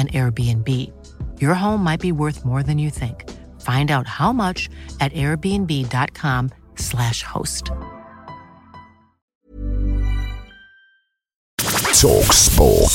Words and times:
an 0.00 0.08
Airbnb. 0.08 0.66
Your 1.40 1.54
home 1.54 1.84
might 1.84 2.00
be 2.00 2.12
worth 2.12 2.42
more 2.44 2.62
than 2.62 2.78
you 2.78 2.88
think. 2.88 3.28
Find 3.60 3.90
out 3.90 4.06
how 4.06 4.32
much 4.32 4.70
at 5.00 5.12
airbnb.com/slash 5.12 7.22
host. 7.22 7.70
Talk 12.00 12.32
Sport. 12.32 12.92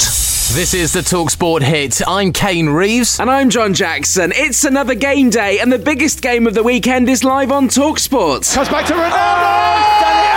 This 0.54 0.74
is 0.74 0.94
the 0.94 1.02
Talksport 1.02 1.62
hit. 1.62 2.02
I'm 2.08 2.32
Kane 2.32 2.70
Reeves. 2.70 3.20
And 3.20 3.30
I'm 3.30 3.50
John 3.50 3.74
Jackson. 3.74 4.32
It's 4.34 4.64
another 4.64 4.96
game 4.96 5.30
day, 5.30 5.60
and 5.60 5.72
the 5.72 5.78
biggest 5.78 6.22
game 6.22 6.48
of 6.48 6.54
the 6.54 6.64
weekend 6.64 7.10
is 7.10 7.24
live 7.24 7.52
on 7.52 7.68
Talksport. 7.68 8.52
Comes 8.54 8.70
back 8.70 8.86
to 8.88 8.94
Ronaldo. 8.94 10.35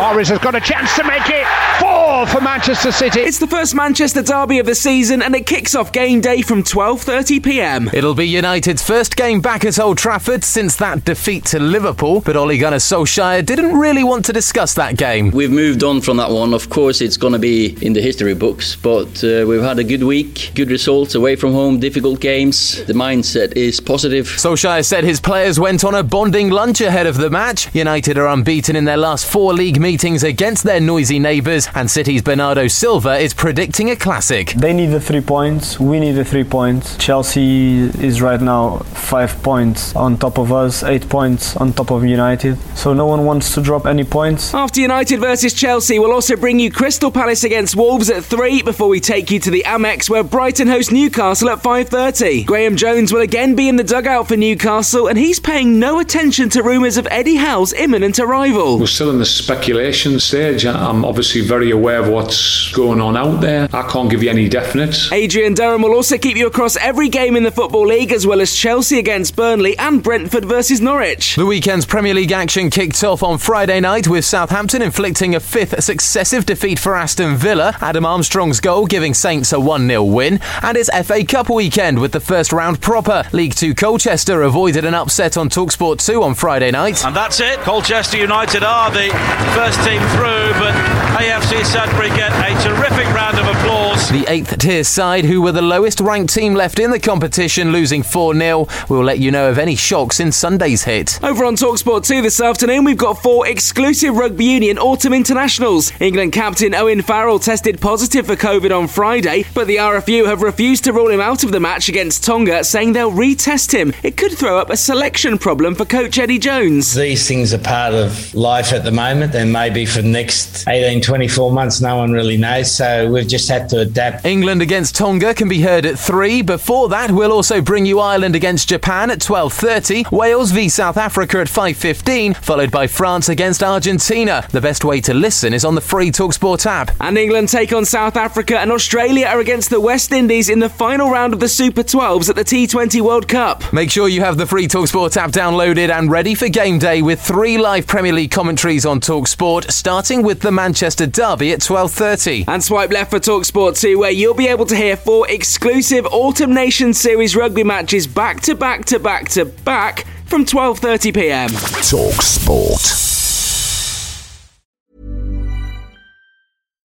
Mahrez 0.00 0.30
has 0.30 0.38
got 0.38 0.54
a 0.54 0.60
chance 0.60 0.96
to 0.96 1.04
make 1.04 1.28
it 1.28 1.46
four 1.78 2.26
for 2.28 2.40
Manchester 2.40 2.90
City. 2.90 3.20
It's 3.20 3.38
the 3.38 3.46
first 3.46 3.74
Manchester 3.74 4.22
derby 4.22 4.58
of 4.58 4.64
the 4.64 4.74
season, 4.74 5.20
and 5.20 5.34
it 5.34 5.44
kicks 5.44 5.74
off 5.74 5.92
game 5.92 6.22
day 6.22 6.40
from 6.40 6.62
12:30 6.62 7.44
p.m. 7.44 7.90
It'll 7.92 8.14
be 8.14 8.26
United's 8.26 8.82
first 8.82 9.14
game 9.14 9.42
back 9.42 9.66
at 9.66 9.78
Old 9.78 9.98
Trafford 9.98 10.42
since 10.42 10.74
that 10.76 11.04
defeat 11.04 11.44
to 11.52 11.58
Liverpool. 11.58 12.22
But 12.22 12.34
Ole 12.34 12.56
Gunnar 12.56 12.78
Solskjaer 12.78 13.44
didn't 13.44 13.78
really 13.78 14.02
want 14.02 14.24
to 14.24 14.32
discuss 14.32 14.72
that 14.72 14.96
game. 14.96 15.32
We've 15.32 15.50
moved 15.50 15.84
on 15.84 16.00
from 16.00 16.16
that 16.16 16.30
one. 16.30 16.54
Of 16.54 16.70
course, 16.70 17.02
it's 17.02 17.18
going 17.18 17.34
to 17.34 17.38
be 17.38 17.76
in 17.84 17.92
the 17.92 18.00
history 18.00 18.34
books, 18.34 18.76
but 18.76 19.22
uh, 19.22 19.44
we've 19.46 19.60
had 19.60 19.78
a 19.78 19.84
good 19.84 20.04
week, 20.04 20.52
good 20.54 20.70
results 20.70 21.14
away 21.14 21.36
from 21.36 21.52
home, 21.52 21.78
difficult 21.78 22.20
games. 22.20 22.82
The 22.86 22.94
mindset 22.94 23.52
is 23.54 23.80
positive. 23.80 24.24
Solskjaer 24.28 24.82
said 24.82 25.04
his 25.04 25.20
players 25.20 25.60
went 25.60 25.84
on 25.84 25.94
a 25.94 26.02
bonding 26.02 26.48
lunch 26.48 26.80
ahead 26.80 27.06
of 27.06 27.18
the 27.18 27.28
match. 27.28 27.68
United 27.74 28.16
are 28.16 28.28
unbeaten 28.28 28.76
in 28.76 28.86
their 28.86 28.96
last 28.96 29.26
four 29.26 29.52
league 29.52 29.78
meetings 29.78 29.89
against 29.90 30.62
their 30.62 30.78
noisy 30.78 31.18
neighbours, 31.18 31.68
and 31.74 31.90
City's 31.90 32.22
Bernardo 32.22 32.68
Silva 32.68 33.18
is 33.18 33.34
predicting 33.34 33.90
a 33.90 33.96
classic. 33.96 34.52
They 34.52 34.72
need 34.72 34.90
the 34.92 35.00
three 35.00 35.20
points. 35.20 35.80
We 35.80 35.98
need 35.98 36.12
the 36.12 36.24
three 36.24 36.44
points. 36.44 36.96
Chelsea 36.96 37.80
is 37.80 38.22
right 38.22 38.40
now 38.40 38.78
five 38.94 39.42
points 39.42 39.96
on 39.96 40.16
top 40.16 40.38
of 40.38 40.52
us, 40.52 40.84
eight 40.84 41.08
points 41.08 41.56
on 41.56 41.72
top 41.72 41.90
of 41.90 42.04
United. 42.04 42.56
So 42.76 42.94
no 42.94 43.06
one 43.06 43.24
wants 43.24 43.52
to 43.54 43.60
drop 43.62 43.84
any 43.84 44.04
points. 44.04 44.54
After 44.54 44.80
United 44.80 45.18
versus 45.18 45.54
Chelsea, 45.54 45.98
we'll 45.98 46.12
also 46.12 46.36
bring 46.36 46.60
you 46.60 46.70
Crystal 46.70 47.10
Palace 47.10 47.42
against 47.42 47.74
Wolves 47.74 48.10
at 48.10 48.22
3 48.22 48.62
before 48.62 48.88
we 48.88 49.00
take 49.00 49.28
you 49.32 49.40
to 49.40 49.50
the 49.50 49.64
Amex 49.66 50.08
where 50.08 50.22
Brighton 50.22 50.68
host 50.68 50.92
Newcastle 50.92 51.50
at 51.50 51.64
5.30. 51.64 52.46
Graeme 52.46 52.76
Jones 52.76 53.12
will 53.12 53.22
again 53.22 53.56
be 53.56 53.68
in 53.68 53.74
the 53.74 53.82
dugout 53.82 54.28
for 54.28 54.36
Newcastle 54.36 55.08
and 55.08 55.18
he's 55.18 55.40
paying 55.40 55.80
no 55.80 55.98
attention 55.98 56.48
to 56.50 56.62
rumours 56.62 56.96
of 56.96 57.08
Eddie 57.10 57.36
Howe's 57.36 57.72
imminent 57.72 58.20
arrival. 58.20 58.78
We're 58.78 58.86
still 58.86 59.10
in 59.10 59.18
the 59.18 59.26
speculation 59.26 59.79
stage. 60.20 60.66
I'm 60.66 61.04
obviously 61.04 61.40
very 61.40 61.70
aware 61.70 62.00
of 62.00 62.08
what's 62.08 62.72
going 62.72 63.00
on 63.00 63.16
out 63.16 63.40
there. 63.40 63.68
I 63.72 63.88
can't 63.88 64.10
give 64.10 64.22
you 64.22 64.30
any 64.30 64.48
definite. 64.48 65.12
Adrian 65.12 65.54
Durham 65.54 65.82
will 65.82 65.94
also 65.94 66.18
keep 66.18 66.36
you 66.36 66.46
across 66.46 66.76
every 66.76 67.08
game 67.08 67.36
in 67.36 67.42
the 67.42 67.50
Football 67.50 67.86
League 67.86 68.12
as 68.12 68.26
well 68.26 68.40
as 68.40 68.54
Chelsea 68.54 68.98
against 68.98 69.36
Burnley 69.36 69.78
and 69.78 70.02
Brentford 70.02 70.44
versus 70.44 70.80
Norwich. 70.80 71.36
The 71.36 71.46
weekend's 71.46 71.86
Premier 71.86 72.14
League 72.14 72.32
action 72.32 72.70
kicked 72.70 73.02
off 73.04 73.22
on 73.22 73.38
Friday 73.38 73.80
night 73.80 74.08
with 74.08 74.24
Southampton 74.24 74.82
inflicting 74.82 75.34
a 75.34 75.40
fifth 75.40 75.82
successive 75.82 76.46
defeat 76.46 76.78
for 76.78 76.96
Aston 76.96 77.36
Villa. 77.36 77.76
Adam 77.80 78.04
Armstrong's 78.04 78.60
goal 78.60 78.86
giving 78.86 79.14
Saints 79.14 79.52
a 79.52 79.60
1 79.60 79.86
0 79.86 80.04
win. 80.04 80.40
And 80.62 80.76
it's 80.76 80.90
FA 81.06 81.24
Cup 81.24 81.48
weekend 81.48 82.00
with 82.00 82.12
the 82.12 82.20
first 82.20 82.52
round 82.52 82.80
proper. 82.80 83.24
League 83.32 83.54
2 83.54 83.74
Colchester 83.74 84.42
avoided 84.42 84.84
an 84.84 84.94
upset 84.94 85.36
on 85.36 85.48
Talksport 85.48 86.04
2 86.04 86.22
on 86.22 86.34
Friday 86.34 86.70
night. 86.70 87.04
And 87.04 87.14
that's 87.14 87.40
it. 87.40 87.58
Colchester 87.60 88.18
United 88.18 88.62
are 88.62 88.90
the 88.90 89.08
first 89.54 89.69
team 89.78 90.00
through, 90.10 90.52
but 90.58 90.74
AFC 91.20 91.64
Sudbury 91.64 92.08
get 92.10 92.32
a 92.32 92.62
terrific 92.62 93.06
round 93.14 93.38
of 93.38 93.46
applause. 93.46 94.08
The 94.08 94.24
eighth 94.28 94.58
tier 94.58 94.84
side, 94.84 95.24
who 95.24 95.42
were 95.42 95.52
the 95.52 95.62
lowest 95.62 96.00
ranked 96.00 96.34
team 96.34 96.54
left 96.54 96.78
in 96.78 96.90
the 96.90 96.98
competition, 96.98 97.72
losing 97.72 98.02
4 98.02 98.34
0. 98.34 98.66
We'll 98.88 99.04
let 99.04 99.18
you 99.18 99.30
know 99.30 99.50
of 99.50 99.58
any 99.58 99.76
shocks 99.76 100.20
in 100.20 100.32
Sunday's 100.32 100.84
hit. 100.84 101.18
Over 101.22 101.44
on 101.44 101.56
Talksport 101.56 102.06
2 102.06 102.22
this 102.22 102.40
afternoon, 102.40 102.84
we've 102.84 102.96
got 102.96 103.22
four 103.22 103.46
exclusive 103.46 104.16
Rugby 104.16 104.44
Union 104.44 104.78
Autumn 104.78 105.12
Internationals. 105.12 105.92
England 106.00 106.32
captain 106.32 106.74
Owen 106.74 107.02
Farrell 107.02 107.38
tested 107.38 107.80
positive 107.80 108.26
for 108.26 108.36
COVID 108.36 108.76
on 108.76 108.88
Friday, 108.88 109.44
but 109.54 109.66
the 109.66 109.76
RFU 109.76 110.26
have 110.26 110.42
refused 110.42 110.84
to 110.84 110.92
rule 110.92 111.10
him 111.10 111.20
out 111.20 111.44
of 111.44 111.52
the 111.52 111.60
match 111.60 111.88
against 111.88 112.24
Tonga, 112.24 112.64
saying 112.64 112.92
they'll 112.92 113.12
retest 113.12 113.72
him. 113.72 113.92
It 114.02 114.16
could 114.16 114.32
throw 114.32 114.58
up 114.58 114.70
a 114.70 114.76
selection 114.76 115.38
problem 115.38 115.74
for 115.74 115.84
coach 115.84 116.18
Eddie 116.18 116.38
Jones. 116.38 116.94
These 116.94 117.28
things 117.28 117.52
are 117.52 117.58
part 117.58 117.94
of 117.94 118.34
life 118.34 118.72
at 118.72 118.84
the 118.84 118.90
moment, 118.90 119.34
and 119.50 119.52
maybe 119.52 119.84
for 119.84 120.02
the 120.02 120.08
next 120.08 120.68
18, 120.68 121.02
24 121.02 121.52
months, 121.52 121.80
no 121.80 121.96
one 121.96 122.12
really 122.12 122.36
knows. 122.36 122.72
So 122.72 123.10
we've 123.10 123.26
just 123.26 123.48
had 123.48 123.68
to 123.70 123.80
adapt. 123.80 124.24
England 124.24 124.62
against 124.62 124.94
Tonga 124.94 125.34
can 125.34 125.48
be 125.48 125.60
heard 125.60 125.84
at 125.86 125.98
3. 125.98 126.42
Before 126.42 126.88
that, 126.90 127.10
we'll 127.10 127.32
also 127.32 127.60
bring 127.60 127.84
you 127.84 127.98
Ireland 127.98 128.36
against 128.36 128.68
Japan 128.68 129.10
at 129.10 129.18
12.30, 129.18 130.10
Wales 130.12 130.52
v 130.52 130.68
South 130.68 130.96
Africa 130.96 131.40
at 131.40 131.48
5.15, 131.48 132.36
followed 132.36 132.70
by 132.70 132.86
France 132.86 133.28
against 133.28 133.62
Argentina. 133.62 134.46
The 134.50 134.60
best 134.60 134.84
way 134.84 135.00
to 135.02 135.14
listen 135.14 135.52
is 135.52 135.64
on 135.64 135.74
the 135.74 135.80
free 135.80 136.10
TalkSport 136.10 136.66
app. 136.66 136.92
And 137.00 137.18
England 137.18 137.48
take 137.48 137.72
on 137.72 137.84
South 137.84 138.16
Africa 138.16 138.58
and 138.58 138.70
Australia 138.70 139.26
are 139.26 139.40
against 139.40 139.70
the 139.70 139.80
West 139.80 140.12
Indies 140.12 140.48
in 140.48 140.60
the 140.60 140.68
final 140.68 141.10
round 141.10 141.34
of 141.34 141.40
the 141.40 141.48
Super 141.48 141.82
12s 141.82 142.28
at 142.28 142.36
the 142.36 142.44
T20 142.44 143.00
World 143.00 143.26
Cup. 143.26 143.72
Make 143.72 143.90
sure 143.90 144.08
you 144.08 144.20
have 144.20 144.36
the 144.36 144.46
free 144.46 144.68
TalkSport 144.68 145.16
app 145.16 145.30
downloaded 145.32 145.90
and 145.90 146.10
ready 146.10 146.34
for 146.34 146.48
game 146.48 146.78
day 146.78 147.02
with 147.02 147.20
three 147.20 147.58
live 147.58 147.86
Premier 147.86 148.12
League 148.12 148.30
commentaries 148.30 148.86
on 148.86 149.00
TalkSport, 149.00 149.39
starting 149.70 150.22
with 150.22 150.40
the 150.40 150.52
Manchester 150.52 151.06
Derby 151.06 151.52
at 151.52 151.60
12.30. 151.60 152.44
And 152.46 152.62
swipe 152.62 152.90
left 152.90 153.10
for 153.10 153.18
TalkSport 153.18 153.80
2, 153.80 153.98
where 153.98 154.10
you'll 154.10 154.34
be 154.34 154.48
able 154.48 154.66
to 154.66 154.76
hear 154.76 154.96
four 154.96 155.26
exclusive 155.30 156.04
Autumn 156.12 156.52
Nation 156.52 156.92
Series 156.92 157.34
rugby 157.34 157.64
matches 157.64 158.06
back 158.06 158.42
to 158.42 158.54
back 158.54 158.84
to 158.86 158.98
back 158.98 159.30
to 159.30 159.46
back 159.46 160.04
from 160.26 160.44
12:30 160.44 161.14
p.m. 161.14 161.48
Talk 161.48 162.20
Sport. 162.20 162.82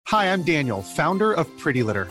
Hi, 0.08 0.32
I'm 0.32 0.42
Daniel, 0.42 0.82
founder 0.82 1.32
of 1.32 1.46
Pretty 1.58 1.84
Litter. 1.84 2.10